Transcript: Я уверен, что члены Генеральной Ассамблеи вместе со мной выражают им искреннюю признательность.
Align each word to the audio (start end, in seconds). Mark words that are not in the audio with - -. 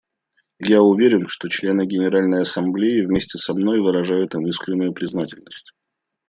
Я 0.67 0.81
уверен, 0.81 1.27
что 1.27 1.47
члены 1.47 1.83
Генеральной 1.85 2.41
Ассамблеи 2.41 3.05
вместе 3.05 3.37
со 3.37 3.53
мной 3.53 3.79
выражают 3.81 4.33
им 4.33 4.47
искреннюю 4.47 4.93
признательность. 4.93 5.75